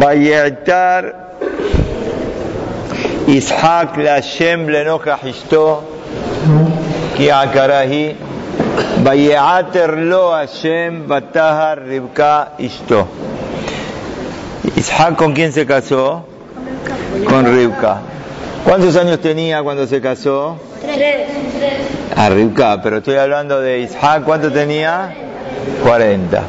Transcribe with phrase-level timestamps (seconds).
[0.00, 1.00] ויעתר
[3.28, 5.80] יצחק להשם לנוכח אשתו
[7.14, 8.14] כי עקרה היא
[9.04, 13.04] ויעתר לו השם ותהר רבקה אשתו.
[14.76, 16.24] Isaac con quién se casó?
[17.28, 17.94] Con Rivka.
[18.64, 20.56] ¿Cuántos años tenía cuando se casó?
[22.16, 25.14] A Rivka, pero estoy hablando de Isaac, ¿cuánto tenía?
[25.83, 26.43] 40.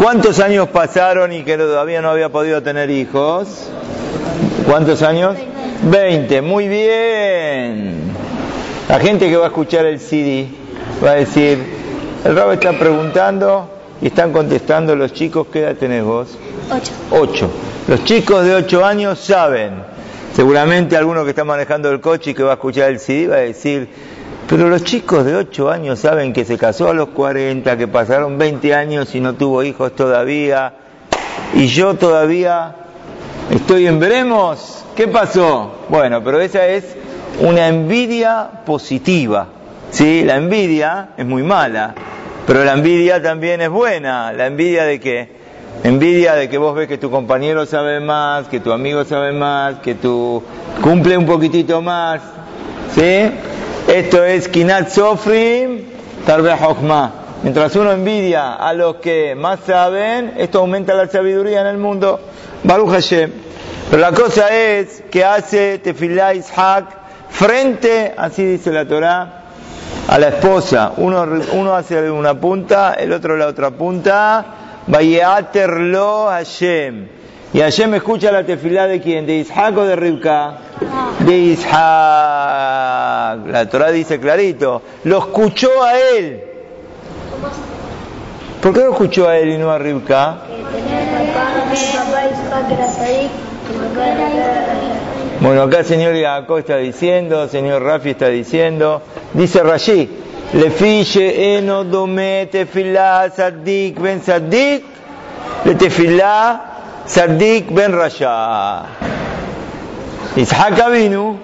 [0.00, 3.70] ¿Cuántos años pasaron y que todavía no había podido tener hijos?
[4.66, 5.36] ¿Cuántos años?
[5.90, 6.40] 20.
[6.42, 8.12] Muy bien.
[8.88, 10.48] La gente que va a escuchar el CD
[11.04, 11.58] va a decir,
[12.24, 16.36] el rabo está preguntando y están contestando los chicos, ¿qué edad tenés vos?
[16.70, 16.92] 8.
[17.10, 17.50] 8.
[17.88, 19.96] Los chicos de 8 años saben.
[20.34, 23.36] Seguramente alguno que está manejando el coche y que va a escuchar el CD va
[23.36, 23.88] a decir,
[24.48, 28.38] pero los chicos de 8 años saben que se casó a los 40, que pasaron
[28.38, 30.74] 20 años y no tuvo hijos todavía,
[31.54, 32.74] y yo todavía
[33.50, 34.84] estoy en veremos.
[34.94, 35.72] ¿Qué pasó?
[35.88, 36.96] Bueno, pero esa es
[37.40, 39.48] una envidia positiva.
[39.90, 40.22] ¿sí?
[40.24, 41.94] La envidia es muy mala,
[42.46, 44.32] pero la envidia también es buena.
[44.32, 45.28] La envidia de que
[45.84, 49.76] envidia de que vos ves que tu compañero sabe más, que tu amigo sabe más,
[49.80, 50.42] que tu
[50.80, 52.22] cumple un poquitito más.
[52.94, 53.30] ¿Sí?
[53.96, 55.86] Esto es Kinat Sofrim
[56.26, 57.12] Tarbe Hokmah.
[57.42, 62.20] Mientras uno envidia a los que más saben, esto aumenta la sabiduría en el mundo.
[62.62, 63.32] Baruch Hashem.
[63.88, 66.84] Pero la cosa es que hace Tefillah Ishak
[67.30, 69.44] frente, así dice la Torah,
[70.08, 70.92] a la esposa.
[70.98, 74.44] Uno, uno hace una punta, el otro la otra punta.
[74.88, 77.15] Vayeaterlo Hashem.
[77.52, 79.26] Y Hashem escucha la tefilá de quién?
[79.26, 80.58] ¿De Ishak o de Rivka?
[81.20, 81.70] De Ishak.
[83.46, 84.82] La Torah dice clarito.
[85.04, 86.42] Lo escuchó a él.
[88.60, 90.38] ¿Por qué lo escuchó a él y no a Rivka?
[95.40, 99.02] Bueno, acá el señor Jacob está diciendo, señor Rafi está diciendo,
[99.34, 100.10] dice Rashi,
[100.54, 104.84] le eno dome tefilá sadik ben sadik,
[105.64, 106.65] le tefilá
[107.06, 108.84] sadik ben rasha.
[110.36, 111.36] Ishaq vino,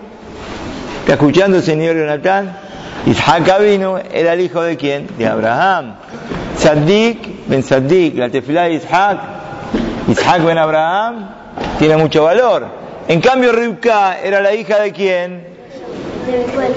[1.01, 2.57] ¿está escuchando señor Jonathan?
[3.07, 5.09] Ishaq vino era el hijo de quién?
[5.17, 5.95] De Abraham.
[6.57, 9.19] Sadik ben sadik, la tefilá de Ishaq,
[10.09, 11.29] Ishaq ben Abraham,
[11.79, 12.67] tiene mucho valor.
[13.09, 15.47] En cambio, Rivka era la hija de quién?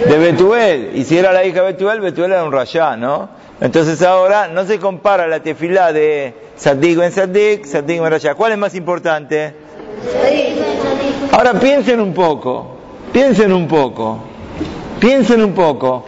[0.08, 0.92] De Betuel.
[0.96, 3.30] Y si era la hija de Betuel, Betuel era un rayá, ¿no?
[3.62, 8.36] Entonces ahora no se compara la tefilá de Sadik ben Sadik, Sadik ben Rayá.
[8.36, 9.54] ¿Cuál es más importante?
[11.32, 12.76] Ahora piensen un poco,
[13.14, 14.20] piensen un poco,
[15.00, 16.06] piensen un poco.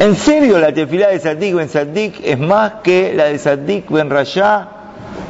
[0.00, 4.08] ¿En serio la tefilá de Sadik ben Sadik es más que la de Sadik ben
[4.08, 4.68] Rayá?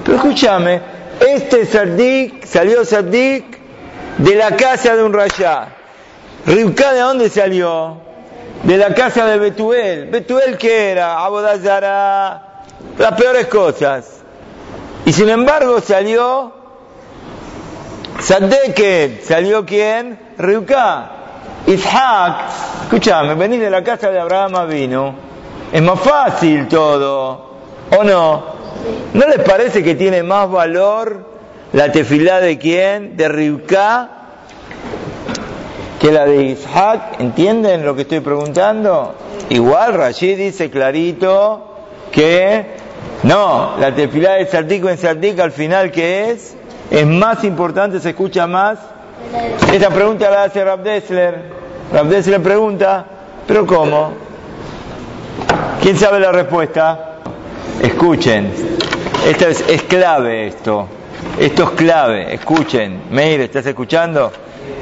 [0.04, 0.80] Pero escúchame,
[1.20, 3.58] este Sadik, salió Sadik
[4.18, 5.68] de la casa de un rayá.
[6.46, 8.07] Rivka de dónde salió?
[8.62, 10.06] De la casa de Betuel.
[10.06, 11.24] ¿Betuel qué era?
[11.24, 12.64] Abodazara,
[12.98, 14.20] las peores cosas.
[15.06, 16.52] Y sin embargo salió
[18.20, 20.18] Sadeket, ¿salió quién?
[20.36, 21.12] Rivka.
[21.66, 22.36] Ishaq,
[22.82, 25.14] escúchame, venís de la casa de Abraham vino.
[25.72, 27.58] Es más fácil todo,
[27.96, 28.44] ¿o no?
[29.14, 31.26] ¿No les parece que tiene más valor
[31.72, 33.16] la tefilá de quién?
[33.16, 34.17] De Rivka
[35.98, 37.20] que la de Ishaq.
[37.20, 39.14] ¿Entienden lo que estoy preguntando?
[39.50, 41.64] Igual Rashid dice clarito
[42.12, 42.66] que
[43.22, 46.56] no, la tefilá de Sardico en Sardic al final que es,
[46.90, 48.78] es más importante, se escucha más.
[49.72, 51.42] Esta pregunta la hace Rab Dessler.
[51.92, 53.04] Rab Dessler pregunta,
[53.46, 54.12] ¿pero cómo?
[55.82, 57.16] ¿Quién sabe la respuesta?
[57.82, 58.52] Escuchen,
[59.26, 60.88] esto es, es clave esto.
[61.38, 63.02] Esto es clave, escuchen.
[63.10, 64.32] Meir, ¿estás escuchando?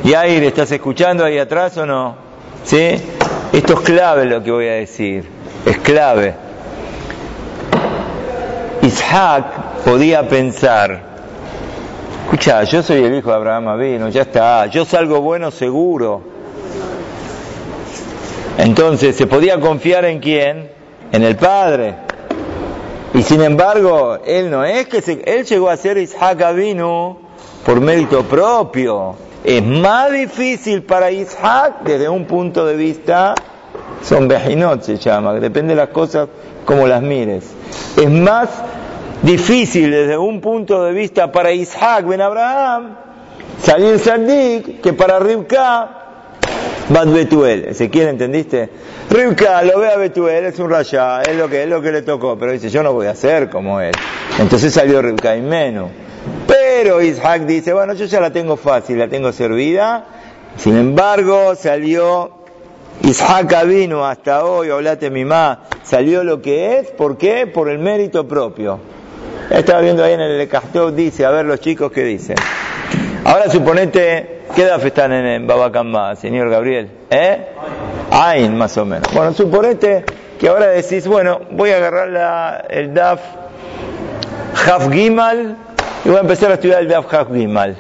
[0.07, 2.15] Yair, ¿estás escuchando ahí atrás o no?
[2.63, 2.95] ¿Sí?
[3.53, 5.29] Esto es clave lo que voy a decir.
[5.65, 6.33] Es clave.
[8.83, 11.03] Isaac podía pensar,
[12.23, 16.23] escucha, yo soy el hijo de Abraham Avino, ya está, yo salgo bueno seguro.
[18.59, 20.71] Entonces, ¿se podía confiar en quién?
[21.11, 21.97] En el Padre.
[23.13, 27.19] Y sin embargo, él no es que se, él llegó a ser Isaac Avinu
[27.65, 29.26] por mérito propio.
[29.47, 33.37] Es más difícil para Isaac desde un punto de vista,
[34.03, 36.29] son Bejinot se llama, depende de las cosas
[36.65, 37.45] como las mires.
[37.97, 38.49] Es más
[39.23, 42.97] difícil desde un punto de vista para Isaac ben Abraham
[43.63, 45.91] salir Sadik que para Rivka
[46.89, 47.67] Bad Betuel.
[47.67, 48.69] Ezequiel, ¿entendiste?
[49.11, 52.03] Rivka lo ve a Betuel, es un rayá, es lo que es lo que le
[52.03, 53.95] tocó, pero dice, yo no voy a ser como él.
[54.41, 55.91] Entonces salió Rivka y menos.
[56.79, 60.05] Pero Isaac dice, bueno, yo ya la tengo fácil, la tengo servida.
[60.59, 62.31] Sin embargo, salió
[63.03, 67.47] Isaac vino hasta hoy, hablate mi ma, salió lo que es, ¿por qué?
[67.47, 68.79] Por el mérito propio.
[69.49, 72.37] Estaba viendo ahí en el Lecastov, dice, a ver los chicos qué dicen.
[73.25, 76.91] Ahora suponete, ¿qué edad están en Babacambá, señor Gabriel?
[77.09, 77.39] ¿Eh?
[78.11, 79.11] Ain, más o menos.
[79.15, 80.05] Bueno, suponete
[80.39, 83.21] que ahora decís, bueno, voy a agarrar el DAF
[84.67, 85.57] Haf Gimal
[86.07, 87.75] y voy a empezar a estudiar el DAF Gimal.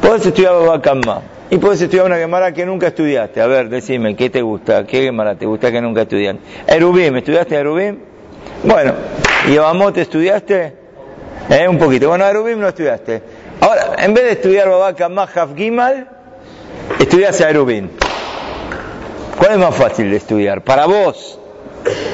[0.00, 1.20] Puedes estudiar Babacambá
[1.50, 3.40] y puedes estudiar una Gemara que nunca estudiaste.
[3.40, 4.86] A ver, decime, ¿qué te gusta?
[4.86, 6.40] ¿Qué Gemara te gusta que nunca estudiaste?
[6.68, 7.98] Erubim, ¿estudiaste Erubim?
[8.62, 8.92] Bueno,
[9.48, 10.74] ¿y Abamot estudiaste?
[11.50, 11.66] ¿Eh?
[11.68, 12.08] Un poquito.
[12.08, 13.20] Bueno, Erubim no estudiaste.
[13.60, 16.06] Ahora, en vez de estudiar Babacambá Haf Gimal,
[17.00, 17.88] estudias Erubim.
[19.36, 20.62] ¿Cuál es más fácil de estudiar?
[20.62, 21.40] Para vos.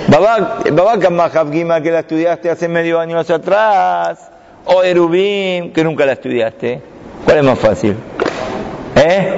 [0.09, 4.31] Babak Mahab que la estudiaste hace medio año atrás,
[4.67, 6.81] o Erubim, que nunca la estudiaste.
[7.25, 7.97] ¿Cuál es más fácil?
[8.97, 9.35] ¿Eh?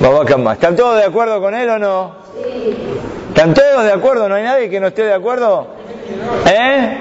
[0.00, 2.12] Babak ¿Están todos de acuerdo con él o no?
[2.34, 2.74] Sí.
[3.28, 4.28] ¿Están todos de acuerdo?
[4.28, 5.66] ¿No hay nadie que no esté de acuerdo?
[6.50, 6.96] ¿Eh?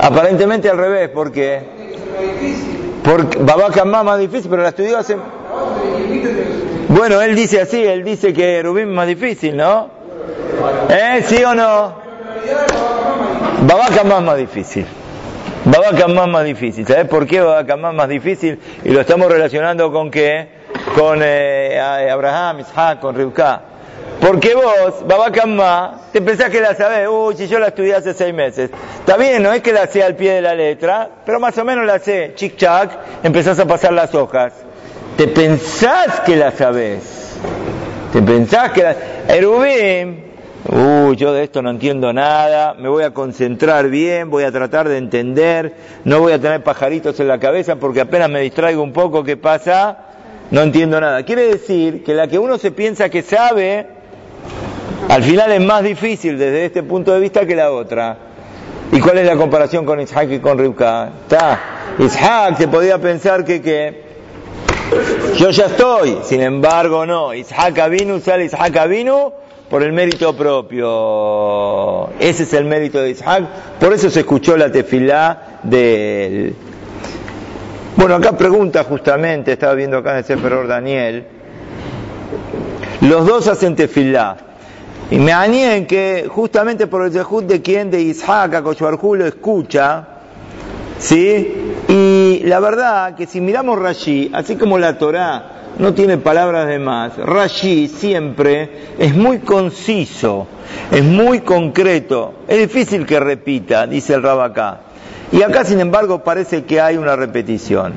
[0.00, 1.62] Aparentemente al revés, ¿por qué?
[3.02, 5.16] Porque Babak más difícil, pero la estudió hace...
[6.88, 9.90] Bueno, él dice así, él dice que Rubín es más difícil, ¿no?
[10.88, 11.22] ¿Eh?
[11.26, 11.92] ¿Sí o no?
[13.66, 14.86] Babaca más más difícil.
[15.64, 16.86] Babaca más difícil.
[16.86, 18.58] ¿Sabes por qué Babaca más difícil?
[18.84, 20.48] Y lo estamos relacionando con qué?
[20.94, 21.78] Con eh,
[22.10, 23.62] Abraham, Isaac, con Rivka.
[24.20, 27.08] Porque vos, Babaca más, te pensás que la sabés.
[27.08, 28.70] Uy, si yo la estudié hace seis meses.
[28.98, 31.64] Está bien, no es que la sé al pie de la letra, pero más o
[31.64, 32.32] menos la sé.
[32.34, 32.90] Chic chac,
[33.22, 34.52] empezás a pasar las hojas.
[35.16, 37.36] Te pensás que la sabés.
[38.12, 38.96] Te pensás que la...
[39.28, 40.27] Erubim,
[40.66, 44.88] uy, yo de esto no entiendo nada, me voy a concentrar bien, voy a tratar
[44.88, 45.74] de entender,
[46.04, 49.36] no voy a tener pajaritos en la cabeza porque apenas me distraigo un poco, ¿qué
[49.36, 49.98] pasa?
[50.50, 51.22] No entiendo nada.
[51.24, 53.86] Quiere decir que la que uno se piensa que sabe,
[55.08, 58.16] al final es más difícil desde este punto de vista que la otra.
[58.90, 61.10] ¿Y cuál es la comparación con Isaac y con Rivka?
[61.22, 61.60] Está.
[61.98, 64.02] Isaac se podía pensar que, que
[65.36, 67.34] yo ya estoy, sin embargo no.
[67.34, 72.10] Isaac vino, sale Isaac vino por el mérito propio.
[72.18, 73.44] Ese es el mérito de Isaac.
[73.78, 76.56] Por eso se escuchó la tefilá de él.
[77.96, 81.24] Bueno, acá pregunta justamente, estaba viendo acá en el Sefer Daniel.
[83.00, 84.36] Los dos hacen tefilá.
[85.10, 90.17] Y me en que justamente por el Zehut de quien de Isaac a lo escucha,
[90.98, 91.74] ¿sí?
[91.88, 96.78] Y la verdad que si miramos Rashi, así como la Torá no tiene palabras de
[96.78, 100.46] más, Rashi siempre es muy conciso,
[100.90, 104.80] es muy concreto, es difícil que repita, dice el Rabacá.
[105.30, 107.92] Y acá, sin embargo, parece que hay una repetición.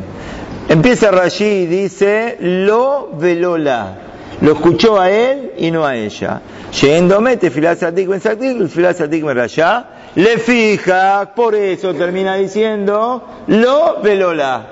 [0.68, 3.98] Empieza Rashi y dice, lo velola.
[4.42, 6.42] Lo escuchó a él y no a ella.
[6.82, 8.22] Yéndome, filasatik ben
[8.70, 9.38] filasatik ben
[10.16, 14.68] le fija, por eso termina diciendo, lo velola.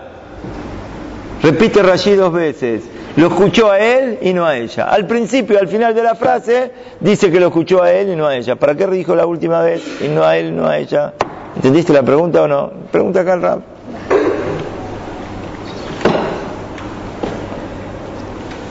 [1.42, 2.84] Repite Rashi dos veces.
[3.16, 4.86] Lo escuchó a él y no a ella.
[4.86, 8.28] Al principio, al final de la frase, dice que lo escuchó a él y no
[8.28, 8.56] a ella.
[8.56, 11.14] ¿Para qué dijo la última vez y no a él no a ella?
[11.56, 12.72] ¿Entendiste la pregunta o no?
[12.92, 13.60] Pregunta acá al rap.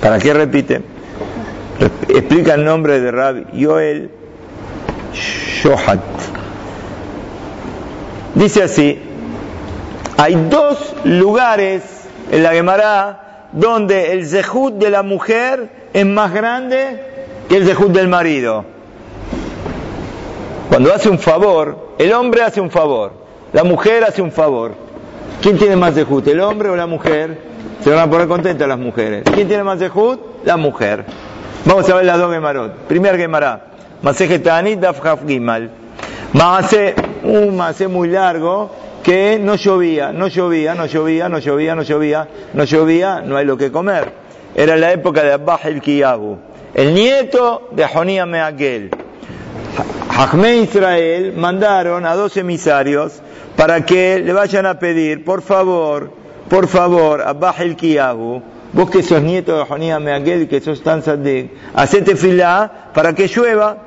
[0.03, 0.83] ¿Para qué repite?
[2.09, 4.11] Explica el nombre de Rab Yoel
[5.13, 6.38] Shohat.
[8.39, 8.97] Dice así,
[10.17, 11.83] hay dos lugares
[12.31, 17.03] en la Gemara donde el zehut de la mujer es más grande
[17.49, 18.65] que el zehut del marido.
[20.69, 23.11] Cuando hace un favor, el hombre hace un favor,
[23.53, 24.73] la mujer hace un favor.
[25.43, 27.41] ¿Quién tiene más zehut, el hombre o la mujer?
[27.83, 29.25] Se van a poner contentas las mujeres.
[29.35, 30.45] ¿Quién tiene más zehut?
[30.45, 31.05] La mujer.
[31.65, 32.73] Vamos a ver las dos Gemarot.
[32.87, 33.67] Primer Gemara,
[34.01, 35.71] Maseje Daf Gimal.
[36.35, 36.95] Maase,
[37.29, 38.71] un Maase muy largo
[39.03, 43.45] que no llovía, no llovía, no llovía, no llovía, no llovía, no llovía, no hay
[43.45, 44.13] lo que comer.
[44.55, 46.39] Era la época de Abbas el Kiyabu,
[46.75, 48.91] el nieto de Jonía Meakel.
[50.11, 53.21] Jajme Israel mandaron a dos emisarios
[53.57, 56.11] para que le vayan a pedir, por favor,
[56.49, 58.43] por favor, Abbas el Kiyabu,
[58.73, 63.29] vos que sos nieto de Jonía Meakel, que sos tan sadik, hacete filá para que
[63.29, 63.85] llueva.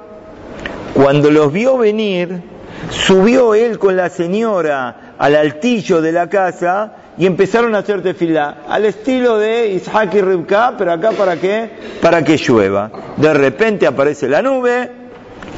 [0.94, 2.51] Cuando los vio venir,
[2.90, 8.58] subió él con la señora al altillo de la casa y empezaron a hacer tefilá,
[8.68, 11.70] al estilo de Isaac y Rivka, pero acá para qué?
[12.02, 12.90] Para que llueva.
[13.18, 14.90] De repente aparece la nube,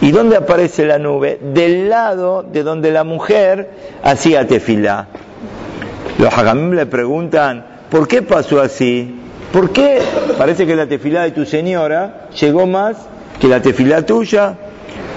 [0.01, 1.39] ¿y dónde aparece la nube?
[1.41, 3.69] Del lado de donde la mujer
[4.03, 5.07] hacía tefilá.
[6.17, 9.19] Los hagamim le preguntan, ¿por qué pasó así?
[9.51, 9.99] ¿Por qué
[10.37, 12.97] parece que la tefilá de tu señora llegó más
[13.39, 14.55] que la tefilá tuya?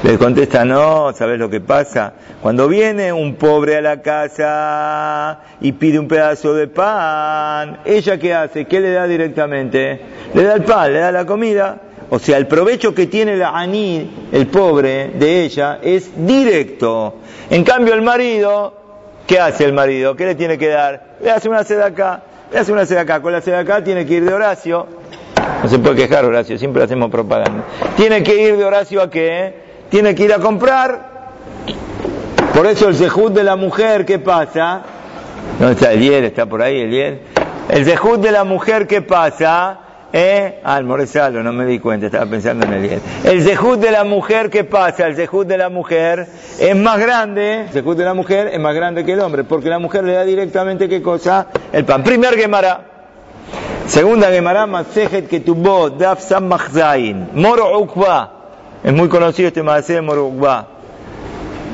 [0.03, 2.13] Le contesta, no, ¿sabes lo que pasa?
[2.41, 8.35] Cuando viene un pobre a la casa y pide un pedazo de pan, ¿ella qué
[8.35, 8.67] hace?
[8.67, 10.01] ¿Qué le da directamente?
[10.33, 11.81] Le da el pan, le da la comida.
[12.11, 17.17] O sea, el provecho que tiene la aní, el pobre de ella, es directo.
[17.51, 18.75] En cambio, el marido,
[19.27, 20.15] ¿qué hace el marido?
[20.15, 21.17] ¿Qué le tiene que dar?
[21.21, 23.21] Le hace una seda acá, le hace una seda acá.
[23.21, 24.87] Con la seda acá tiene que ir de Horacio.
[25.65, 27.65] No se puede quejar Horacio, siempre hacemos propaganda.
[27.97, 29.66] Tiene que ir de Horacio a qué?
[29.97, 31.09] Tiene que ir a comprar.
[32.53, 34.83] Por eso el sejud de la mujer, ¿qué pasa?
[35.59, 36.25] ¿Dónde está Eliel?
[36.25, 37.23] ¿Está por ahí Eliel?
[37.71, 39.79] El sejud de la mujer, ¿qué pasa?
[40.13, 40.61] ¿Eh?
[40.63, 44.65] Ah, no me di cuenta, estaba pensando en el El zehut de la mujer, ¿qué
[44.65, 45.07] pasa?
[45.07, 46.27] El zehut de la mujer
[46.61, 49.71] es más grande, el zehut de la mujer es más grande que el hombre, porque
[49.71, 51.47] la mujer le da directamente, ¿qué cosa?
[51.73, 52.03] El pan.
[52.03, 52.81] Primer Gemara.
[53.87, 56.51] Segunda Gemara, Masejet tuvo Daf Sam
[57.33, 58.36] Moro Ukba.
[58.87, 60.69] Es muy conocido este Maase de Moro Ukba.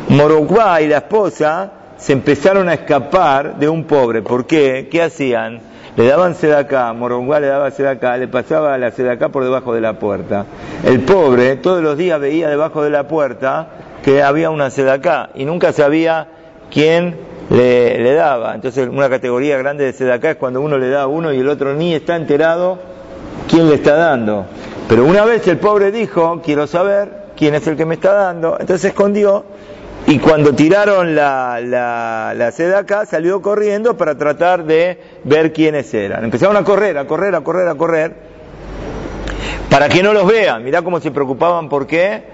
[0.08, 4.22] Moro Ukba y la esposa se empezaron a escapar de un pobre.
[4.22, 4.88] ¿Por qué?
[4.90, 5.60] ¿Qué hacían?
[5.94, 9.98] le daban sedacá, Moronguá le daba sedacá, le pasaba la sedacá por debajo de la
[9.98, 10.46] puerta.
[10.84, 13.66] El pobre todos los días veía debajo de la puerta
[14.02, 16.28] que había una sedacá y nunca sabía
[16.70, 17.18] quién
[17.50, 18.54] le, daba.
[18.54, 21.48] Entonces una categoría grande de sedacá es cuando uno le da a uno y el
[21.50, 22.78] otro ni está enterado
[23.50, 24.46] quién le está dando.
[24.92, 28.58] Pero una vez el pobre dijo, quiero saber quién es el que me está dando,
[28.60, 29.42] entonces se escondió
[30.06, 36.24] y cuando tiraron la, la, la acá, salió corriendo para tratar de ver quiénes eran.
[36.24, 38.14] Empezaron a correr, a correr, a correr, a correr,
[39.70, 40.62] para que no los vean.
[40.62, 42.24] Mirá cómo se preocupaban, ¿por qué?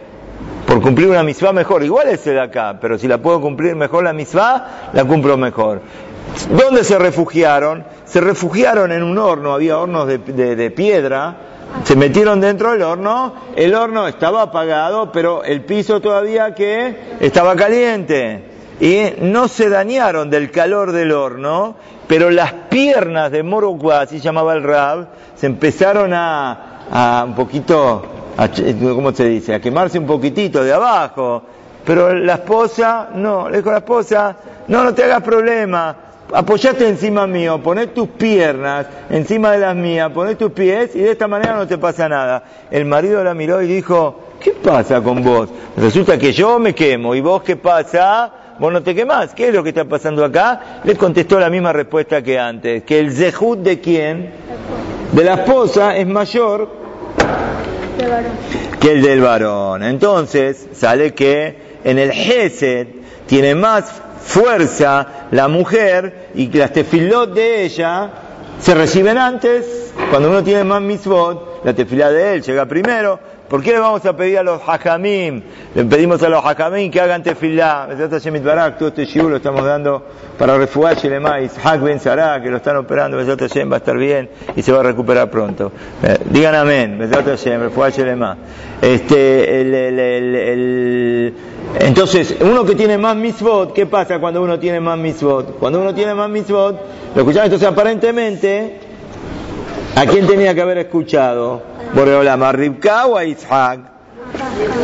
[0.66, 1.84] Por cumplir una misma mejor.
[1.84, 5.80] Igual es acá, pero si la puedo cumplir mejor la misma, la cumplo mejor.
[6.50, 7.84] ¿Dónde se refugiaron?
[8.04, 11.36] Se refugiaron en un horno, había hornos de, de piedra,
[11.84, 17.56] se metieron dentro del horno, el horno estaba apagado, pero el piso todavía que estaba
[17.56, 18.44] caliente.
[18.80, 24.54] Y no se dañaron del calor del horno, pero las piernas de Morocuá, así llamaba
[24.54, 28.02] el Rab, se empezaron a, a un poquito,
[28.36, 29.54] a, ¿cómo se dice?
[29.54, 31.42] A quemarse un poquitito de abajo.
[31.84, 34.36] Pero la esposa, no, le dijo la esposa,
[34.68, 35.96] no, no te hagas problema,
[36.32, 41.12] apoyate encima mío, poné tus piernas encima de las mías, poné tus pies y de
[41.12, 42.42] esta manera no te pasa nada.
[42.70, 45.48] El marido la miró y dijo, ¿qué pasa con vos?
[45.76, 48.32] Resulta que yo me quemo y vos qué pasa?
[48.58, 49.34] Vos no te quemás.
[49.34, 50.80] ¿Qué es lo que está pasando acá?
[50.84, 54.30] Le contestó la misma respuesta que antes, que el zehut de quién?
[55.12, 56.68] De la esposa es mayor
[58.80, 59.82] que el del varón.
[59.82, 62.88] Entonces sale que en el Gesed
[63.26, 68.10] tiene más fuerza la mujer y que las tefilot de ella
[68.60, 73.18] se reciben antes, cuando uno tiene más mitzvot, la tefilá de él llega primero.
[73.48, 75.42] ¿Por qué le vamos a pedir a los hajamim?
[75.74, 77.88] Le pedimos a los hajamim que hagan tefilá.
[78.78, 80.04] Todo este shiur lo estamos dando
[80.38, 84.62] para refugiar Shelemá, Hak Ben Sarah, que lo están operando, va a estar bien y
[84.62, 85.72] se va a recuperar pronto.
[86.02, 88.36] Eh, digan amén, refugiar Shelemá.
[88.82, 91.34] Este, el, el, el,
[91.80, 95.58] entonces, uno que tiene más mitzvot, ¿qué pasa cuando uno tiene más mitzvot?
[95.58, 96.80] Cuando uno tiene más mitzvot,
[97.14, 98.87] lo escuchamos, entonces aparentemente,
[99.98, 101.62] ¿a quién tenía que haber escuchado?
[101.92, 103.80] Boreolam, ¿a Ribka o a Isaac?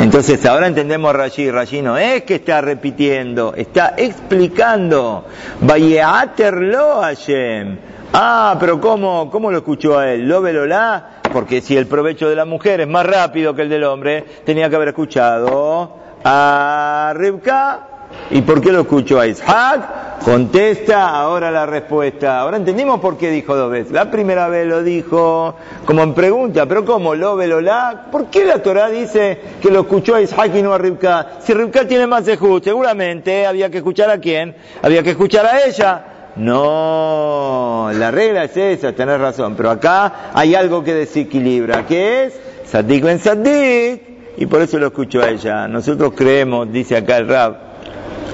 [0.00, 1.50] Entonces ahora entendemos Rashi.
[1.50, 5.24] Rashi no es que está repitiendo, está explicando.
[5.60, 7.78] Vayeaterlo Hashem.
[8.12, 10.28] Ah, pero ¿cómo, ¿cómo lo escuchó a él?
[10.28, 11.20] ¿Lo velolá?
[11.32, 14.68] Porque si el provecho de la mujer es más rápido que el del hombre, tenía
[14.68, 17.93] que haber escuchado a Ribka.
[18.30, 20.20] ¿Y por qué lo escuchó a Isaac?
[20.24, 22.40] Contesta ahora la respuesta.
[22.40, 23.92] Ahora entendimos por qué dijo dos veces.
[23.92, 25.54] La primera vez lo dijo
[25.84, 27.14] como en pregunta, pero ¿cómo?
[27.14, 28.06] ¿Lo la?
[28.10, 31.32] ¿Por qué la Torah dice que lo escuchó a Isaac y no a Ribka?
[31.40, 34.56] Si Ribka tiene más de seguramente había que escuchar a quién?
[34.82, 36.04] Había que escuchar a ella.
[36.36, 42.40] No, la regla es esa, tenés razón, pero acá hay algo que desequilibra, ¿qué es?
[42.66, 44.02] Sadik ben Sadik
[44.36, 45.68] y por eso lo escucho a ella.
[45.68, 47.56] Nosotros creemos, dice acá el Rab,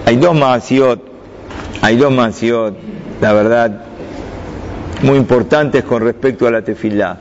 [0.06, 1.00] hay dos masiot,
[1.82, 2.74] hay dos masiot,
[3.20, 3.84] la verdad,
[5.02, 7.16] muy importantes con respecto a la tefilá.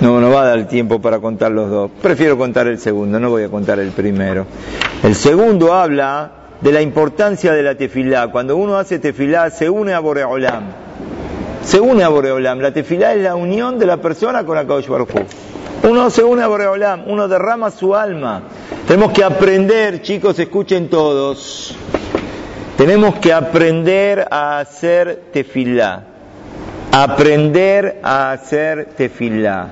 [0.00, 1.90] No, no va a dar tiempo para contar los dos.
[2.02, 4.46] Prefiero contar el segundo, no voy a contar el primero.
[5.02, 6.30] El segundo habla
[6.60, 8.28] de la importancia de la tefilá.
[8.28, 10.64] Cuando uno hace tefilá, se une a Boreolam.
[11.64, 12.60] Se une a Boreolam.
[12.60, 15.08] La tefilá es la unión de la persona con la Baruj
[15.84, 18.42] uno se une a Boreolam, uno derrama su alma.
[18.86, 21.76] Tenemos que aprender, chicos, escuchen todos.
[22.76, 26.02] Tenemos que aprender a hacer tefilá.
[26.90, 29.68] Aprender a hacer tefilá.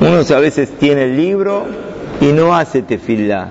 [0.00, 1.66] Uno a veces tiene el libro
[2.20, 3.50] y no hace tefilá.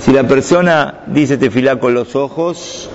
[0.00, 2.90] Si la persona dice tefilá con los ojos,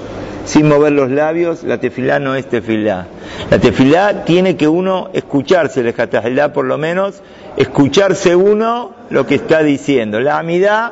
[0.45, 3.07] sin mover los labios, la tefilá no es tefilá.
[3.49, 7.21] La tefilá tiene que uno escucharse, el por lo menos,
[7.57, 10.19] escucharse uno lo que está diciendo.
[10.19, 10.91] La amidad,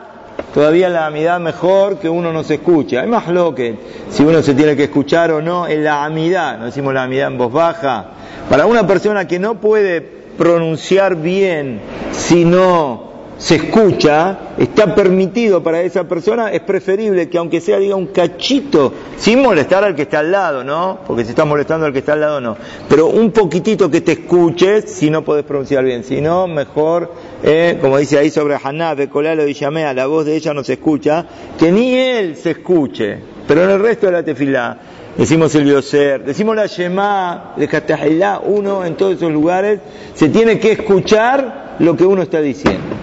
[0.54, 3.02] todavía la amidad mejor que uno no se escucha.
[3.02, 3.78] Hay más lo que
[4.10, 7.28] si uno se tiene que escuchar o no, en la amidad, no decimos la amidad
[7.28, 8.08] en voz baja.
[8.50, 10.02] Para una persona que no puede
[10.38, 11.80] pronunciar bien,
[12.12, 13.12] sino
[13.44, 18.94] se escucha, está permitido para esa persona, es preferible que aunque sea diga un cachito,
[19.18, 21.00] sin molestar al que está al lado, ¿no?
[21.06, 22.56] Porque si está molestando al que está al lado, no.
[22.88, 26.06] Pero un poquitito que te escuches si no puedes pronunciar bien.
[26.06, 27.12] Si no, mejor,
[27.44, 30.74] eh, como dice ahí sobre Haná, Becolalo y Yamea, la voz de ella no se
[30.74, 31.26] escucha,
[31.60, 33.18] que ni él se escuche.
[33.46, 34.78] Pero en el resto de la tefilá,
[35.18, 39.82] decimos el Bioser, decimos la Shema, el Katahilá, uno en todos esos lugares,
[40.14, 42.96] se tiene que escuchar lo que uno está diciendo.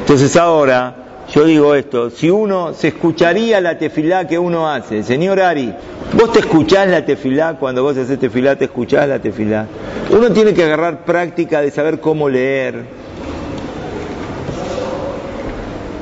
[0.00, 0.94] Entonces ahora,
[1.32, 5.72] yo digo esto, si uno se escucharía la tefilá que uno hace, señor Ari,
[6.14, 9.66] vos te escuchás la tefilá, cuando vos haces tefilá, te escuchás la tefilá.
[10.10, 12.84] Uno tiene que agarrar práctica de saber cómo leer.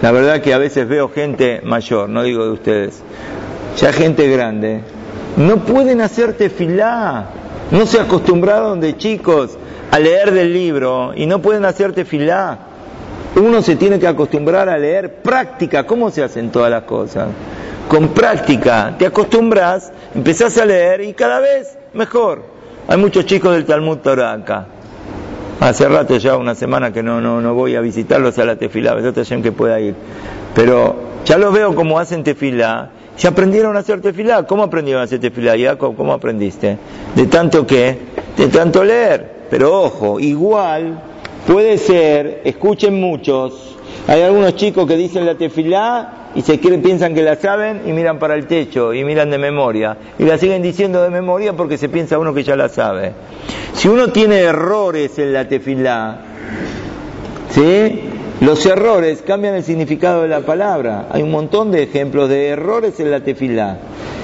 [0.01, 3.03] La verdad que a veces veo gente mayor, no digo de ustedes,
[3.77, 4.81] ya gente grande,
[5.37, 7.27] no pueden hacer tefilá,
[7.71, 9.59] no se acostumbraron de chicos
[9.91, 12.59] a leer del libro y no pueden hacer tefilá.
[13.37, 15.87] Uno se tiene que acostumbrar a leer práctica.
[15.87, 17.29] ¿Cómo se hacen todas las cosas?
[17.89, 18.95] Con práctica.
[18.99, 22.43] Te acostumbras, empezás a leer y cada vez mejor.
[22.87, 24.67] Hay muchos chicos del Talmud Torah acá.
[25.61, 28.97] Hace rato ya, una semana que no, no, no voy a visitarlos a la tefilá,
[29.25, 29.95] gente que pueda ir.
[30.55, 32.91] Pero ya los veo como hacen tefilá.
[33.19, 34.45] Ya aprendieron a hacer tefilá.
[34.47, 35.97] ¿Cómo aprendieron a hacer tefilá, Jacob?
[35.97, 36.79] ¿Cómo aprendiste?
[37.17, 37.99] De tanto que,
[38.37, 39.38] de tanto leer.
[39.51, 41.01] Pero ojo, igual
[41.49, 43.75] Puede ser, escuchen muchos,
[44.07, 47.93] hay algunos chicos que dicen la tefilá y se quieren, piensan que la saben y
[47.95, 49.97] miran para el techo y miran de memoria.
[50.19, 53.15] Y la siguen diciendo de memoria porque se piensa uno que ya la sabe.
[53.73, 56.19] Si uno tiene errores en la tefilá,
[57.49, 58.03] ¿sí?
[58.43, 61.07] Los errores cambian el significado de la palabra.
[61.11, 63.79] Hay un montón de ejemplos de errores en la tefilá.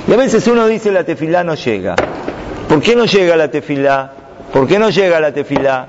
[0.06, 1.96] Y a veces uno dice la tefilá no llega.
[2.68, 4.23] ¿Por qué no llega la tefilá?
[4.54, 5.88] ¿Por qué no llega la tefilá?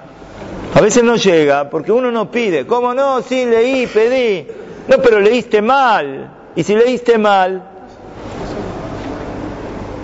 [0.73, 2.65] A veces no llega porque uno no pide.
[2.65, 3.21] ¿Cómo no?
[3.21, 4.47] Sí, leí, pedí.
[4.87, 6.31] No, pero leíste mal.
[6.55, 7.61] Y si leíste mal,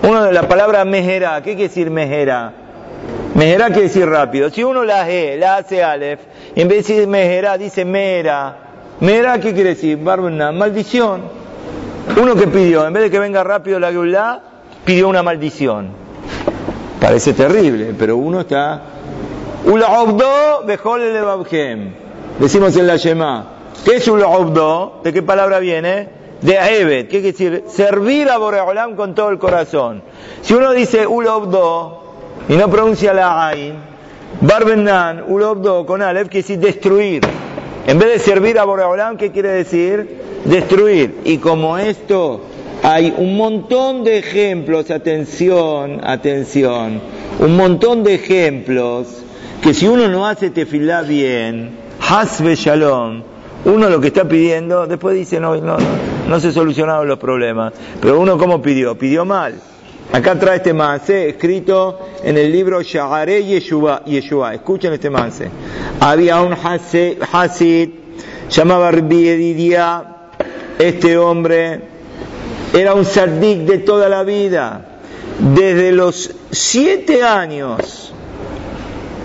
[0.04, 2.52] uno de la palabra mejera, ¿qué quiere decir mejera?
[3.34, 4.48] Mejera quiere decir rápido.
[4.48, 6.20] Si uno la E, la hace Aleph,
[6.54, 8.58] en vez de decir mejera, dice mera.
[9.00, 9.98] Mera, ¿qué quiere decir?
[9.98, 11.22] Barbuna, maldición.
[12.16, 14.40] Uno que pidió, en vez de que venga rápido la Geulah,
[14.84, 16.01] pidió una maldición.
[17.02, 18.80] Parece terrible, pero uno está
[19.64, 20.62] Ul'obdo
[22.38, 23.46] Decimos en la Shema.
[23.84, 25.00] ¿Qué es ul'obdo?
[25.02, 26.08] ¿De qué palabra viene?
[26.40, 27.08] De Ebed.
[27.08, 27.64] ¿Qué quiere decir?
[27.66, 30.04] Servir a Boreolam con todo el corazón.
[30.42, 32.04] Si uno dice ul'obdo
[32.48, 33.74] y no pronuncia la Ain,
[34.40, 37.22] Barbenan, ul'obdo con Aleph, quiere decir destruir.
[37.88, 40.22] En vez de servir a Boreolam, ¿qué quiere decir?
[40.44, 41.22] Destruir.
[41.24, 42.42] Y como esto
[42.82, 47.00] hay un montón de ejemplos, atención, atención,
[47.38, 49.06] un montón de ejemplos
[49.62, 51.76] que si uno no hace tefilá bien,
[52.10, 53.22] hasbe shalom,
[53.64, 55.76] uno lo que está pidiendo, después dice, no, no,
[56.28, 57.72] no, se solucionaron los problemas.
[58.00, 59.54] Pero uno cómo pidió, pidió mal.
[60.12, 64.02] Acá trae este manse escrito en el libro Shahare Yeshua.
[64.04, 64.54] Yeshua.
[64.54, 65.48] Escuchen este manse.
[66.00, 67.88] Había un Hasid,
[68.50, 69.72] llamaba Rabbi
[70.78, 71.91] Este hombre
[72.72, 74.86] era un sardik de toda la vida.
[75.38, 78.12] Desde los siete años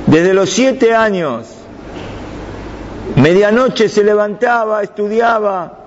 [0.07, 1.47] desde los siete años,
[3.17, 5.79] medianoche se levantaba, estudiaba.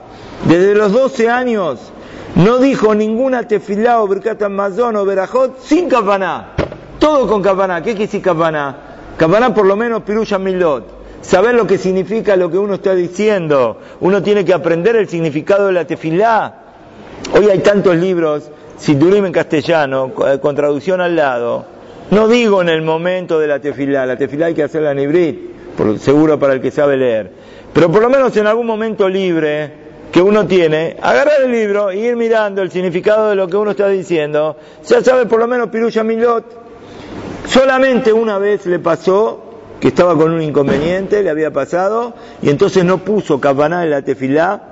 [0.45, 1.81] Desde los doce años,
[2.35, 6.53] no dijo ninguna tefilá o berkat mazón o berajot sin kapaná.
[6.99, 7.81] Todo con kapaná.
[7.81, 8.77] ¿Qué quiere decir kapaná?
[9.17, 10.85] Kapaná por lo menos piruya milot.
[11.23, 13.79] Saber lo que significa lo que uno está diciendo.
[14.01, 16.60] Uno tiene que aprender el significado de la tefilá.
[17.33, 21.81] Hoy hay tantos libros, si Sidurim en castellano, con traducción al lado
[22.11, 25.39] no digo en el momento de la tefilá, la tefilá hay que hacerla en ibrit,
[25.77, 27.31] por, seguro para el que sabe leer,
[27.73, 29.73] pero por lo menos en algún momento libre
[30.11, 33.71] que uno tiene, agarrar el libro y ir mirando el significado de lo que uno
[33.71, 36.45] está diciendo, ya sabe por lo menos Piruya Milot.
[37.47, 39.45] Solamente una vez le pasó
[39.81, 44.03] que estaba con un inconveniente, le había pasado, y entonces no puso capaná en la
[44.03, 44.70] tefilá,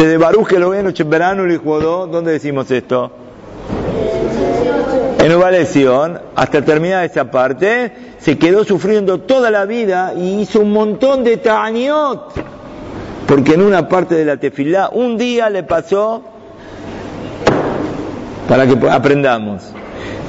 [0.00, 3.10] Desde Baruch que lo ven, verano y jodó, ¿dónde decimos esto?
[5.18, 10.72] En Uvaleción, hasta terminar esa parte, se quedó sufriendo toda la vida y hizo un
[10.72, 12.32] montón de ta'aniot.
[13.28, 16.22] Porque en una parte de la tefilá, un día le pasó,
[18.48, 19.70] para que aprendamos,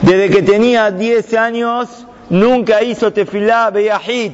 [0.01, 4.33] desde que tenía 10 años, nunca hizo tefilá beyahid.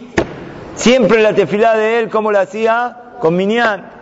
[0.73, 2.97] Siempre la tefilá de él, ¿cómo la hacía?
[3.19, 3.96] Con minyan.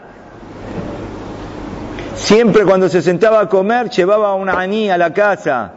[2.15, 5.73] Siempre cuando se sentaba a comer, llevaba una aní a la casa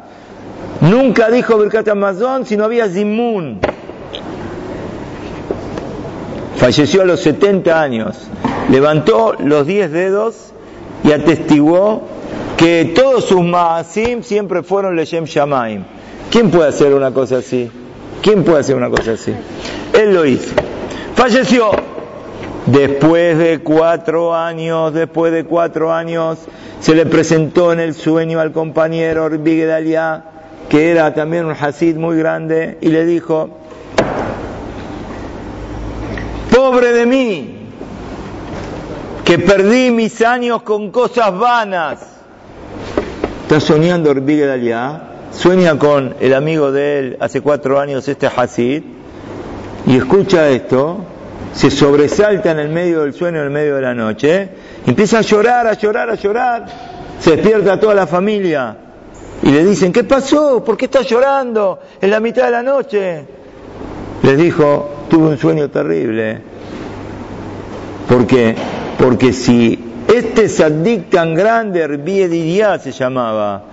[0.81, 3.59] Nunca dijo Birkat Amazon si no había Zimun.
[6.57, 8.17] Falleció a los 70 años.
[8.71, 10.53] Levantó los 10 dedos
[11.03, 12.03] y atestiguó
[12.57, 15.85] que todos sus maasim siempre fueron Leshem Shamaim.
[16.31, 17.71] ¿Quién puede hacer una cosa así?
[18.23, 19.33] ¿Quién puede hacer una cosa así?
[19.93, 20.55] Él lo hizo.
[21.15, 21.71] Falleció.
[22.73, 26.39] Después de cuatro años, después de cuatro años,
[26.81, 30.25] se le presentó en el sueño al compañero Gedalia
[30.69, 33.49] que era también un Hasid muy grande, y le dijo,
[36.55, 37.57] pobre de mí,
[39.25, 42.01] que perdí mis años con cosas vanas.
[43.45, 44.43] Está soñando Rabbi
[45.31, 48.83] sueña con el amigo de él hace cuatro años, este Hasid,
[49.87, 50.99] y escucha esto,
[51.59, 54.49] se sobresalta en el medio del sueño, en el medio de la noche,
[54.87, 56.67] empieza a llorar, a llorar, a llorar,
[57.19, 58.77] se despierta toda la familia,
[59.43, 60.63] y le dicen, ¿qué pasó?
[60.63, 63.25] ¿Por qué estás llorando en la mitad de la noche?
[64.23, 66.41] Les dijo, tuve un sueño terrible.
[68.09, 68.55] ¿Por qué?
[68.97, 73.65] Porque si este sadik tan grande, Didia se llamaba,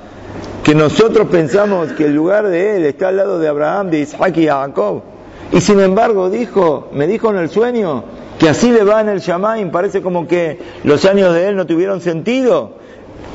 [0.64, 4.38] que nosotros pensamos que el lugar de él está al lado de Abraham, de Isaac
[4.38, 5.04] y Jacob,
[5.52, 8.04] y sin embargo dijo, me dijo en el sueño,
[8.40, 11.66] que así le va en el Shamaim, parece como que los años de él no
[11.66, 12.74] tuvieron sentido.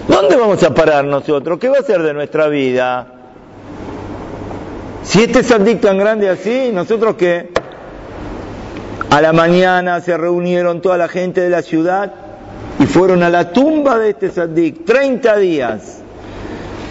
[0.09, 1.59] ¿Dónde vamos a parar nosotros?
[1.59, 3.07] ¿Qué va a ser de nuestra vida?
[5.03, 7.51] Si este sandik tan grande así, nosotros qué?
[9.09, 12.13] A la mañana se reunieron toda la gente de la ciudad
[12.79, 16.03] y fueron a la tumba de este sandik, 30 días,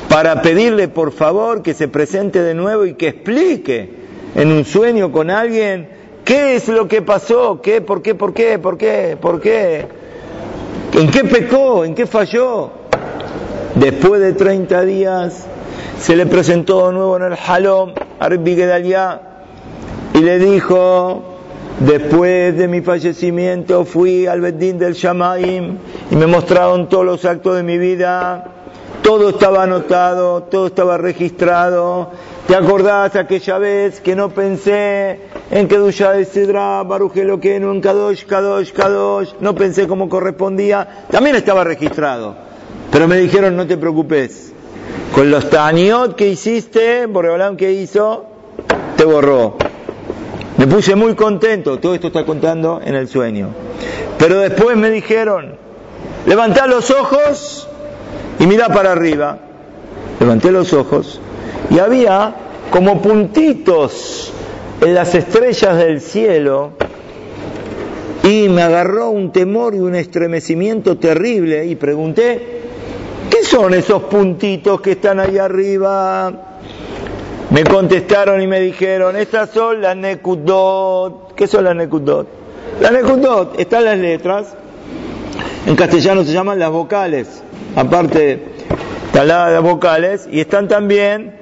[0.09, 3.98] para pedirle por favor que se presente de nuevo y que explique
[4.35, 5.89] en un sueño con alguien
[6.23, 9.87] qué es lo que pasó, qué, por qué, por qué, por qué, por qué,
[10.93, 12.71] en qué pecó, en qué falló.
[13.75, 15.47] Después de 30 días
[15.99, 19.21] se le presentó de nuevo en el Halom a Rabbi Gedalia
[20.13, 21.23] y le dijo,
[21.79, 25.77] después de mi fallecimiento fui al Bedín del Shamaim
[26.11, 28.58] y me mostraron todos los actos de mi vida,
[29.01, 32.11] todo estaba anotado, todo estaba registrado.
[32.47, 35.19] ¿Te acordás aquella vez que no pensé
[35.51, 41.05] en que Dusha de Sidra, Barujelo que en Kadosh, Kadosh, Kadosh, no pensé como correspondía?
[41.11, 42.35] También estaba registrado.
[42.91, 44.51] Pero me dijeron, no te preocupes,
[45.13, 48.25] con los taniot que hiciste, Boreolán que hizo,
[48.97, 49.57] te borró.
[50.57, 53.49] Me puse muy contento, todo esto está contando en el sueño.
[54.17, 55.55] Pero después me dijeron,
[56.25, 57.69] levantá los ojos
[58.39, 59.37] y mira para arriba.
[60.19, 61.21] Levanté los ojos
[61.69, 62.35] y había
[62.71, 64.33] como puntitos
[64.81, 66.71] en las estrellas del cielo
[68.23, 72.59] y me agarró un temor y un estremecimiento terrible y pregunté,
[73.29, 76.31] ¿Qué son esos puntitos que están ahí arriba?
[77.51, 81.35] Me contestaron y me dijeron, estas son las Nekudot.
[81.35, 82.27] ¿Qué son las Nekudot?
[82.81, 84.55] Las Nekudot están las letras,
[85.65, 87.43] en castellano se llaman las vocales,
[87.75, 88.43] aparte
[89.05, 91.35] están las vocales, y están también,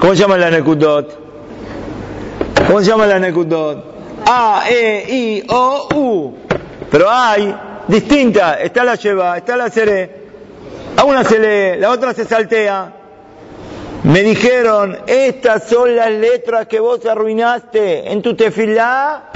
[0.00, 1.18] ¿cómo se llaman las Nekudot?
[2.66, 3.94] ¿Cómo se llaman las Nekudot?
[4.26, 6.34] A, E, I, O, U.
[6.90, 7.54] Pero hay
[7.88, 10.24] distintas, está la lleva, está la seré,
[10.96, 12.92] a una se lee, la otra se saltea.
[14.04, 19.30] Me dijeron, estas son las letras que vos arruinaste en tu tefilá.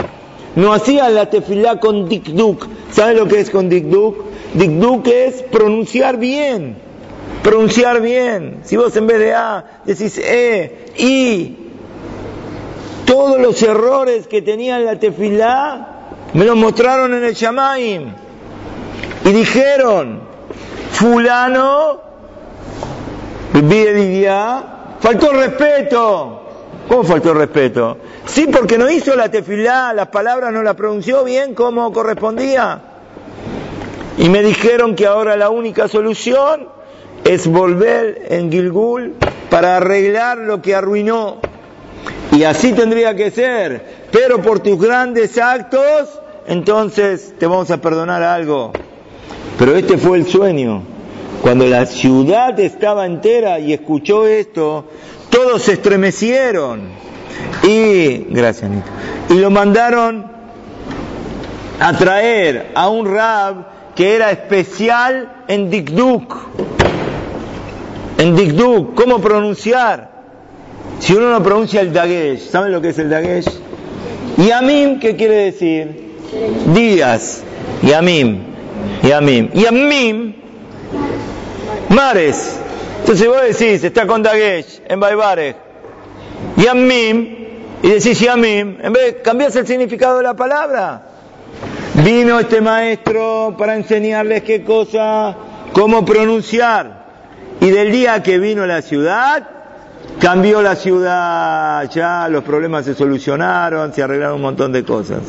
[0.57, 2.66] No hacían la tefilá con dikduk.
[2.92, 4.24] ¿Sabes lo que es con dikduk?
[4.55, 6.77] Dikduk es pronunciar bien.
[7.42, 8.61] Pronunciar bien.
[8.64, 11.57] Si vos en vez de A decís E, I,
[13.07, 15.98] todos los errores que tenía en la tefilá
[16.35, 18.12] me los mostraron en el Shamaim.
[19.24, 20.20] Y dijeron,
[20.92, 22.01] fulano,
[23.53, 24.64] día,
[25.01, 26.47] faltó respeto.
[26.88, 27.98] ¿Cómo faltó respeto?
[28.24, 32.81] Sí, porque no hizo la tefilá, las palabras no las pronunció bien como correspondía.
[34.16, 36.68] Y me dijeron que ahora la única solución
[37.24, 39.14] es volver en Gilgul
[39.51, 41.37] para arreglar lo que arruinó.
[42.33, 44.09] Y así tendría que ser.
[44.11, 48.72] Pero por tus grandes actos, entonces te vamos a perdonar algo
[49.59, 50.83] Pero este fue el sueño.
[51.42, 54.87] Cuando la ciudad estaba entera y escuchó esto,
[55.30, 56.82] todos se estremecieron.
[57.62, 58.70] Y, gracias,
[59.30, 60.26] Y lo mandaron
[61.80, 66.34] a traer a un rab que era especial en Dikduk.
[68.18, 70.10] En Dikduk, ¿cómo pronunciar?
[70.98, 73.46] Si uno no pronuncia el Dagesh, ¿saben lo que es el Dagesh?
[74.36, 76.16] Yamim, ¿qué quiere decir?
[76.74, 77.42] Días.
[77.82, 78.40] Yamim.
[79.02, 79.50] Yamim.
[79.52, 80.34] Yamim,
[81.88, 82.58] mares.
[83.00, 85.56] Entonces vos decís, está con Dagesh, en Baibare.
[86.56, 87.37] Yamim,
[87.82, 91.02] y decís Yamim, en vez cambias el significado de la palabra.
[92.04, 95.37] Vino este maestro para enseñarles qué cosa,
[95.72, 97.06] cómo pronunciar.
[97.61, 99.48] Y del día que vino la ciudad,
[100.20, 105.22] cambió la ciudad, ya los problemas se solucionaron, se arreglaron un montón de cosas.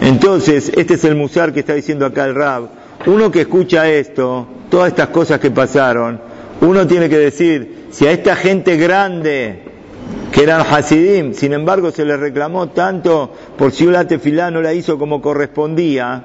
[0.00, 2.68] Entonces, este es el musar que está diciendo acá el Rab.
[3.06, 6.20] Uno que escucha esto, todas estas cosas que pasaron,
[6.62, 9.62] uno tiene que decir, si a esta gente grande,
[10.30, 14.72] que eran Hasidim, sin embargo se les reclamó tanto por si una tefilá no la
[14.72, 16.24] hizo como correspondía,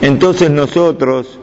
[0.00, 1.38] entonces nosotros,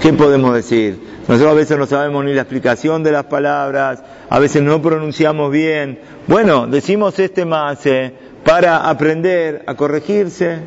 [0.00, 1.00] ¿qué podemos decir?
[1.26, 5.50] Nosotros a veces no sabemos ni la explicación de las palabras, a veces no pronunciamos
[5.50, 5.98] bien.
[6.28, 8.12] Bueno, decimos este mase
[8.44, 10.58] para aprender a corregirse.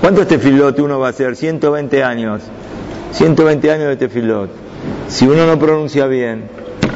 [0.00, 1.34] ¿Cuántos tefilot uno va a hacer?
[1.34, 2.42] 120 años.
[3.12, 4.65] 120 años de tefilot.
[5.08, 6.44] Si uno no pronuncia bien,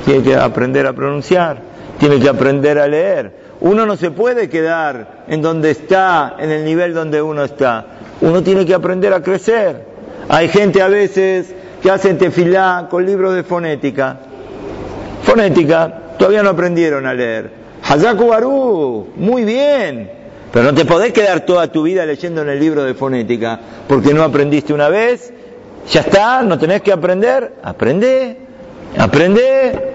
[0.05, 3.31] tiene que aprender a pronunciar tiene que aprender a leer.
[3.61, 7.87] Uno no se puede quedar en donde está, en el nivel donde uno está.
[8.23, 9.85] Uno tiene que aprender a crecer.
[10.29, 14.17] Hay gente a veces que hace tefilá con libros de fonética.
[15.23, 17.51] Fonética, todavía no aprendieron a leer.
[17.87, 20.11] Hazaku Baru, muy bien.
[20.51, 24.15] Pero no te podés quedar toda tu vida leyendo en el libro de fonética, porque
[24.15, 25.33] no aprendiste una vez,
[25.89, 28.39] ya está, no tenés que aprender, aprende,
[28.99, 29.91] aprende,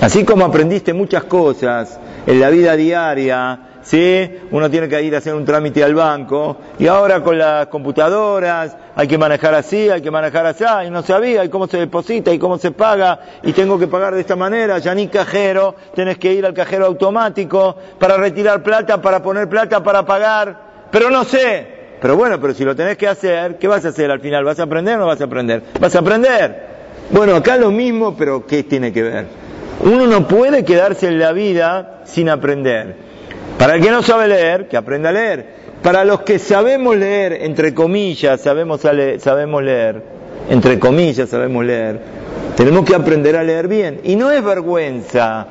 [0.00, 4.30] Así como aprendiste muchas cosas en la vida diaria, ¿sí?
[4.50, 6.58] Uno tiene que ir a hacer un trámite al banco.
[6.78, 11.02] Y ahora con las computadoras hay que manejar así, hay que manejar así, y no
[11.02, 14.36] sabía, y cómo se deposita, y cómo se paga, y tengo que pagar de esta
[14.36, 19.48] manera, ya ni cajero, tenés que ir al cajero automático para retirar plata, para poner
[19.48, 20.60] plata, para pagar,
[20.90, 21.75] pero no sé.
[22.00, 24.44] Pero bueno, pero si lo tenés que hacer, ¿qué vas a hacer al final?
[24.44, 25.62] ¿Vas a aprender o no vas a aprender?
[25.80, 26.76] ¿Vas a aprender?
[27.10, 29.26] Bueno, acá lo mismo, pero ¿qué tiene que ver?
[29.80, 32.96] Uno no puede quedarse en la vida sin aprender.
[33.58, 35.46] Para el que no sabe leer, que aprenda a leer.
[35.82, 40.02] Para los que sabemos leer, entre comillas, sabemos, sabemos leer,
[40.50, 42.00] entre comillas sabemos leer,
[42.56, 44.00] tenemos que aprender a leer bien.
[44.04, 45.46] Y no es vergüenza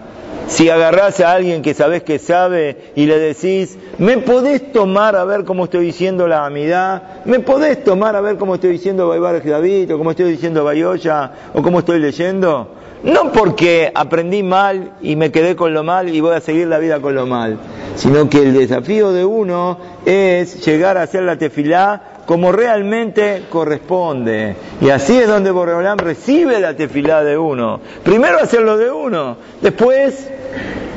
[0.47, 5.25] si agarrás a alguien que sabes que sabe y le decís, ¿me podés tomar a
[5.25, 7.23] ver cómo estoy diciendo la amidad?
[7.25, 11.31] ¿Me podés tomar a ver cómo estoy diciendo Baibar David o cómo estoy diciendo Bayoya
[11.53, 12.69] o cómo estoy leyendo?
[13.03, 16.79] No porque aprendí mal y me quedé con lo mal y voy a seguir la
[16.79, 17.59] vida con lo mal,
[17.95, 24.55] sino que el desafío de uno es llegar a hacer la tefilá como realmente corresponde.
[24.81, 27.79] Y así es donde Boreolam recibe la tefilá de uno.
[28.03, 30.31] Primero hacerlo de uno, después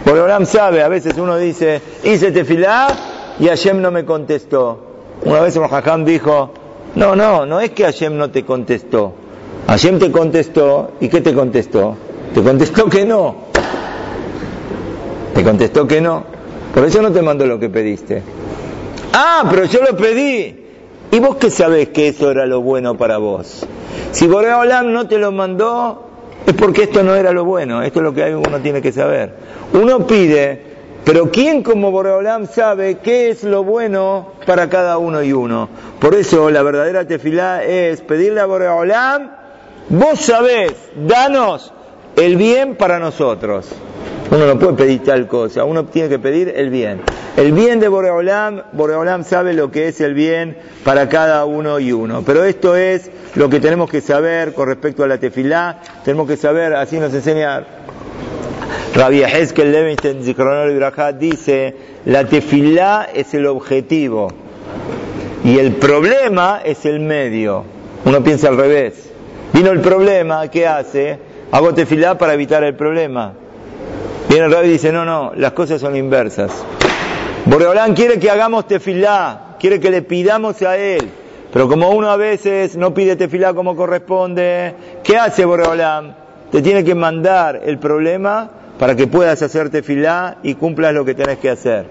[0.05, 2.89] Boreolam sabe, a veces uno dice, hice tefilá
[3.39, 4.79] y Hashem no me contestó.
[5.25, 6.51] Una vez un jajam dijo,
[6.95, 9.13] no, no, no es que Hashem no te contestó.
[9.67, 11.97] Hashem te contestó, ¿y qué te contestó?
[12.33, 13.37] Te contestó que no.
[15.35, 16.25] Te contestó que no.
[16.75, 18.23] Por eso no te mandó lo que pediste.
[19.13, 20.65] Ah, pero yo lo pedí.
[21.11, 23.67] ¿Y vos qué sabés que eso era lo bueno para vos?
[24.13, 26.08] Si Boreolam no te lo mandó,
[26.51, 27.83] es porque esto no era lo bueno.
[27.83, 29.33] Esto es lo que uno tiene que saber.
[29.73, 30.63] Uno pide,
[31.05, 35.69] pero ¿quién como Boreolam sabe qué es lo bueno para cada uno y uno?
[36.01, 39.39] Por eso la verdadera tefilá es pedirle a Boreolam
[39.91, 41.73] Vos sabés, danos
[42.17, 43.67] el bien para nosotros.
[44.31, 47.01] Uno no puede pedir tal cosa, uno tiene que pedir el bien.
[47.37, 51.93] El bien de Boreolam, Boreolam sabe lo que es el bien para cada uno y
[51.93, 52.23] uno.
[52.27, 55.81] Pero esto es lo que tenemos que saber con respecto a la tefilá.
[56.05, 57.65] Tenemos que saber, así nos enseña
[58.95, 64.29] Rabbi Hezkel Levinstein y dice, la tefilá es el objetivo
[65.45, 67.65] y el problema es el medio.
[68.05, 69.11] Uno piensa al revés.
[69.53, 71.19] Vino el problema, ¿qué hace?
[71.51, 73.33] Hago tefilá para evitar el problema.
[74.29, 76.53] Viene el rabbi y dice, no, no, las cosas son inversas.
[77.47, 81.09] Boreolán quiere que hagamos tefilá, quiere que le pidamos a él.
[81.51, 86.15] Pero como uno a veces no pide tefilá como corresponde, ¿qué hace Boreolán?
[86.53, 91.15] Te tiene que mandar el problema para que puedas hacer tefilá y cumplas lo que
[91.15, 91.87] tenés que hacer.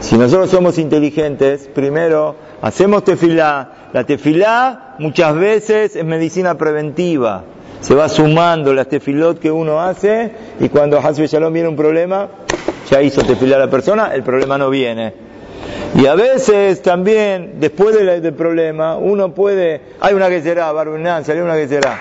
[0.00, 3.90] Si nosotros somos inteligentes, primero hacemos tefilá.
[3.92, 7.44] La tefilá muchas veces es medicina preventiva.
[7.86, 12.26] Se va sumando las tefilot que uno hace y cuando Hasbe Shalom viene un problema,
[12.90, 15.14] ya hizo tefilá la persona, el problema no viene.
[15.94, 20.72] Y a veces también, después del, problema, uno puede, hay una que será,
[21.22, 21.96] salió una que será.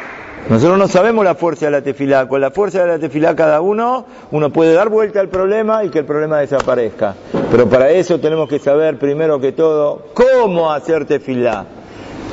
[0.49, 2.27] Nosotros no sabemos la fuerza de la tefilá.
[2.27, 5.89] Con la fuerza de la tefilá cada uno, uno puede dar vuelta al problema y
[5.89, 7.13] que el problema desaparezca.
[7.51, 11.74] Pero para eso tenemos que saber primero que todo cómo hacer tefilá.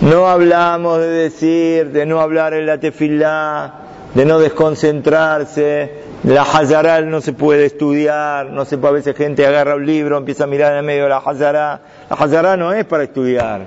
[0.02, 3.72] No hablamos de decir, de no hablar en la tefilá,
[4.12, 5.92] de no desconcentrarse.
[6.24, 10.18] La Hazara no se puede estudiar, no se puede, a veces gente agarra un libro,
[10.18, 11.80] empieza a mirar en el medio de la Hazara.
[12.10, 13.60] La Hazara no es para estudiar.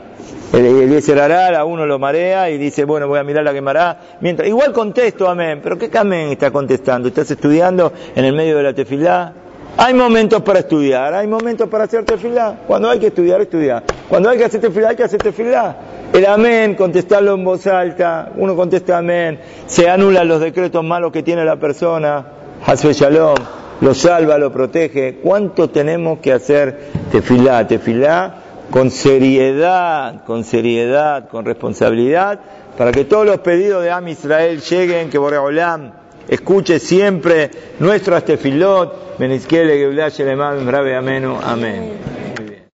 [0.52, 3.98] El, el a uno lo marea y dice, bueno, voy a mirar la quemará.
[4.19, 7.08] Mientras, igual contesto amén, pero ¿qué amén está contestando?
[7.08, 9.32] ¿Estás estudiando en el medio de la tefilá?
[9.77, 12.59] Hay momentos para estudiar, hay momentos para hacer tefilá.
[12.65, 13.83] Cuando hay que estudiar, estudiar.
[14.07, 15.75] Cuando hay que hacer tefilá, hay que hacer tefilá.
[16.13, 21.23] El amén, contestarlo en voz alta, uno contesta amén, se anulan los decretos malos que
[21.23, 22.25] tiene la persona,
[22.65, 23.35] Hasbe Shalom,
[23.81, 25.19] lo salva, lo protege.
[25.21, 26.79] ¿Cuánto tenemos que hacer
[27.11, 27.67] tefilá?
[27.67, 28.35] Tefilá
[28.71, 32.39] con seriedad, con seriedad, con responsabilidad,
[32.77, 39.17] para que todos los pedidos de Am Israel lleguen, que Boreolam escuche siempre nuestro tefilot,
[39.17, 42.24] Benizkele, Geulah, Shelema, Amenu, Amén.